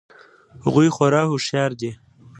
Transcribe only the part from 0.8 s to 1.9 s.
خورا هوښیار